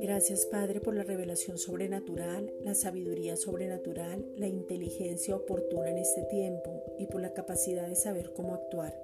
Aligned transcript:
Gracias 0.00 0.46
Padre 0.46 0.80
por 0.80 0.94
la 0.94 1.04
revelación 1.04 1.58
sobrenatural, 1.58 2.52
la 2.62 2.74
sabiduría 2.74 3.36
sobrenatural, 3.36 4.24
la 4.36 4.46
inteligencia 4.46 5.34
oportuna 5.36 5.90
en 5.90 5.98
este 5.98 6.22
tiempo 6.24 6.82
y 6.98 7.06
por 7.06 7.20
la 7.20 7.32
capacidad 7.32 7.88
de 7.88 7.96
saber 7.96 8.32
cómo 8.32 8.54
actuar. 8.54 8.94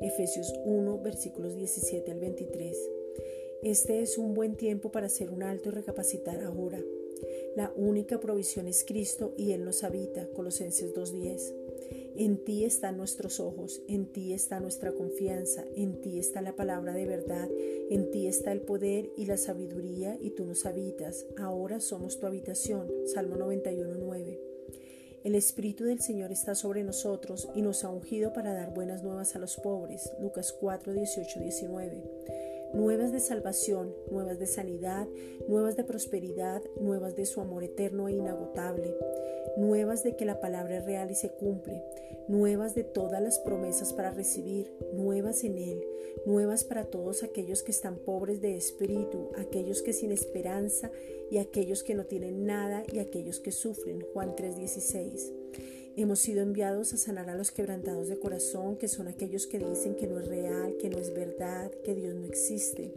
Efesios 0.00 0.52
1, 0.64 1.00
versículos 1.00 1.54
17 1.54 2.10
al 2.10 2.20
23. 2.20 2.76
Este 3.62 4.00
es 4.00 4.16
un 4.16 4.34
buen 4.34 4.56
tiempo 4.56 4.92
para 4.92 5.06
hacer 5.06 5.30
un 5.30 5.42
alto 5.42 5.70
y 5.70 5.72
recapacitar 5.72 6.42
ahora. 6.42 6.80
La 7.56 7.72
única 7.76 8.20
provisión 8.20 8.68
es 8.68 8.84
Cristo 8.84 9.34
y 9.36 9.52
Él 9.52 9.64
nos 9.64 9.82
habita. 9.82 10.28
Colosenses 10.28 10.94
2.10. 10.94 11.67
En 12.20 12.42
ti 12.42 12.64
están 12.64 12.96
nuestros 12.96 13.38
ojos, 13.38 13.80
en 13.86 14.06
ti 14.06 14.32
está 14.32 14.58
nuestra 14.58 14.90
confianza, 14.90 15.64
en 15.76 16.00
ti 16.00 16.18
está 16.18 16.42
la 16.42 16.56
palabra 16.56 16.92
de 16.92 17.06
verdad, 17.06 17.48
en 17.90 18.10
ti 18.10 18.26
está 18.26 18.50
el 18.50 18.60
poder 18.60 19.12
y 19.16 19.26
la 19.26 19.36
sabiduría 19.36 20.18
y 20.20 20.30
tú 20.30 20.44
nos 20.44 20.66
habitas. 20.66 21.26
Ahora 21.36 21.78
somos 21.78 22.18
tu 22.18 22.26
habitación. 22.26 22.90
Salmo 23.06 23.36
91.9. 23.36 24.36
El 25.22 25.36
Espíritu 25.36 25.84
del 25.84 26.00
Señor 26.00 26.32
está 26.32 26.56
sobre 26.56 26.82
nosotros 26.82 27.48
y 27.54 27.62
nos 27.62 27.84
ha 27.84 27.88
ungido 27.88 28.32
para 28.32 28.52
dar 28.52 28.74
buenas 28.74 29.04
nuevas 29.04 29.36
a 29.36 29.38
los 29.38 29.56
pobres. 29.56 30.12
Lucas 30.20 30.52
4, 30.52 30.92
18, 30.92 31.38
19 31.38 32.02
nuevas 32.74 33.12
de 33.12 33.20
salvación, 33.20 33.94
nuevas 34.10 34.38
de 34.38 34.46
sanidad, 34.46 35.08
nuevas 35.48 35.76
de 35.76 35.84
prosperidad, 35.84 36.62
nuevas 36.78 37.16
de 37.16 37.24
su 37.24 37.40
amor 37.40 37.64
eterno 37.64 38.08
e 38.08 38.12
inagotable, 38.12 38.94
nuevas 39.58 40.04
de 40.04 40.14
que 40.14 40.24
la 40.24 40.40
palabra 40.40 40.78
es 40.78 40.84
real 40.84 41.10
y 41.10 41.16
se 41.16 41.30
cumple, 41.30 41.82
nuevas 42.28 42.74
de 42.74 42.84
todas 42.84 43.20
las 43.20 43.38
promesas 43.40 43.92
para 43.92 44.10
recibir, 44.10 44.72
nuevas 44.92 45.42
en 45.42 45.58
Él, 45.58 45.84
nuevas 46.24 46.62
para 46.62 46.84
todos 46.84 47.24
aquellos 47.24 47.62
que 47.64 47.72
están 47.72 47.96
pobres 47.96 48.40
de 48.40 48.56
espíritu, 48.56 49.30
aquellos 49.36 49.82
que 49.82 49.92
sin 49.92 50.12
esperanza 50.12 50.90
y 51.30 51.38
aquellos 51.38 51.82
que 51.82 51.94
no 51.94 52.04
tienen 52.04 52.46
nada 52.46 52.84
y 52.92 53.00
aquellos 53.00 53.40
que 53.40 53.50
sufren. 53.50 54.04
Juan 54.12 54.36
3:16. 54.36 55.32
Hemos 55.96 56.20
sido 56.20 56.42
enviados 56.42 56.94
a 56.94 56.96
sanar 56.96 57.28
a 57.28 57.34
los 57.34 57.50
quebrantados 57.50 58.08
de 58.08 58.20
corazón, 58.20 58.76
que 58.76 58.86
son 58.86 59.08
aquellos 59.08 59.48
que 59.48 59.58
dicen 59.58 59.96
que 59.96 60.06
no 60.06 60.20
es 60.20 60.28
real, 60.28 60.76
que 60.76 60.88
no 60.88 60.98
es 60.98 61.12
verdad, 61.12 61.72
que 61.82 61.96
Dios 61.96 62.14
no 62.14 62.24
existe, 62.24 62.94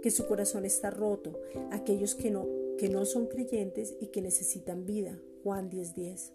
que 0.00 0.12
su 0.12 0.24
corazón 0.26 0.64
está 0.64 0.90
roto, 0.90 1.40
aquellos 1.72 2.14
que 2.14 2.30
no, 2.30 2.46
que 2.78 2.88
no 2.88 3.04
son 3.06 3.26
creyentes 3.26 3.96
y 4.00 4.06
que 4.08 4.22
necesitan 4.22 4.86
vida. 4.86 5.18
Juan 5.44 5.68
10:10. 5.68 6.32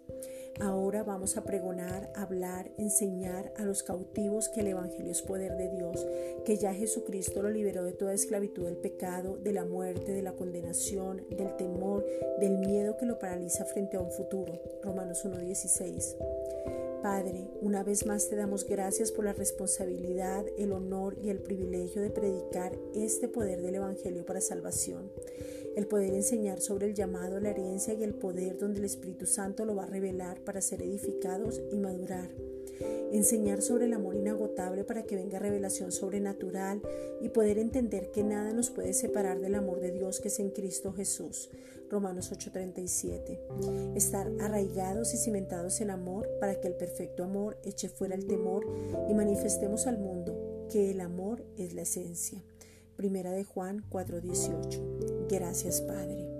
Ahora 0.60 1.02
vamos 1.02 1.36
a 1.36 1.42
pregonar, 1.42 2.12
hablar, 2.14 2.70
enseñar 2.78 3.52
a 3.56 3.64
los 3.64 3.82
cautivos 3.82 4.48
que 4.48 4.60
el 4.60 4.68
Evangelio 4.68 5.10
es 5.10 5.22
poder 5.22 5.56
de 5.56 5.68
Dios, 5.68 6.06
que 6.44 6.56
ya 6.56 6.72
Jesucristo 6.72 7.42
lo 7.42 7.50
liberó 7.50 7.82
de 7.82 7.92
toda 7.92 8.14
esclavitud 8.14 8.64
del 8.64 8.76
pecado, 8.76 9.36
de 9.36 9.52
la 9.52 9.64
muerte, 9.64 10.12
de 10.12 10.22
la 10.22 10.32
condenación, 10.32 11.26
del 11.28 11.56
temor, 11.56 12.06
del 12.38 12.58
miedo 12.58 12.96
que 12.96 13.06
lo 13.06 13.18
paraliza 13.18 13.64
frente 13.64 13.96
a 13.96 14.00
un 14.00 14.12
futuro. 14.12 14.60
Romanos 14.84 15.24
1:16. 15.24 16.16
Padre, 17.02 17.48
una 17.62 17.82
vez 17.82 18.06
más 18.06 18.28
te 18.28 18.36
damos 18.36 18.64
gracias 18.64 19.10
por 19.10 19.24
la 19.24 19.32
responsabilidad, 19.32 20.44
el 20.58 20.70
honor 20.72 21.16
y 21.20 21.30
el 21.30 21.38
privilegio 21.38 22.02
de 22.02 22.10
predicar 22.10 22.78
este 22.94 23.26
poder 23.26 23.62
del 23.62 23.76
Evangelio 23.76 24.24
para 24.26 24.42
salvación 24.42 25.10
el 25.76 25.86
poder 25.86 26.14
enseñar 26.14 26.60
sobre 26.60 26.86
el 26.86 26.94
llamado, 26.94 27.40
la 27.40 27.50
herencia 27.50 27.94
y 27.94 28.02
el 28.02 28.14
poder 28.14 28.58
donde 28.58 28.80
el 28.80 28.84
Espíritu 28.84 29.26
Santo 29.26 29.64
lo 29.64 29.74
va 29.74 29.84
a 29.84 29.86
revelar 29.86 30.40
para 30.40 30.60
ser 30.60 30.82
edificados 30.82 31.60
y 31.72 31.76
madurar. 31.76 32.30
Enseñar 33.12 33.60
sobre 33.60 33.86
el 33.86 33.92
amor 33.92 34.14
inagotable 34.14 34.84
para 34.84 35.02
que 35.02 35.16
venga 35.16 35.38
revelación 35.38 35.92
sobrenatural 35.92 36.80
y 37.20 37.28
poder 37.28 37.58
entender 37.58 38.10
que 38.10 38.22
nada 38.22 38.52
nos 38.52 38.70
puede 38.70 38.94
separar 38.94 39.40
del 39.40 39.54
amor 39.54 39.80
de 39.80 39.90
Dios 39.90 40.20
que 40.20 40.28
es 40.28 40.38
en 40.38 40.50
Cristo 40.50 40.92
Jesús. 40.92 41.50
Romanos 41.90 42.30
8:37. 42.30 43.96
Estar 43.96 44.30
arraigados 44.40 45.12
y 45.12 45.16
cimentados 45.16 45.80
en 45.80 45.90
amor 45.90 46.28
para 46.38 46.60
que 46.60 46.68
el 46.68 46.74
perfecto 46.74 47.24
amor 47.24 47.58
eche 47.64 47.88
fuera 47.88 48.14
el 48.14 48.26
temor 48.26 48.64
y 49.08 49.14
manifestemos 49.14 49.86
al 49.86 49.98
mundo 49.98 50.66
que 50.70 50.92
el 50.92 51.00
amor 51.00 51.44
es 51.56 51.74
la 51.74 51.82
esencia. 51.82 52.42
Primera 52.96 53.32
de 53.32 53.44
Juan 53.44 53.84
4:18. 53.90 55.19
Gracias 55.30 55.80
Padre. 55.80 56.39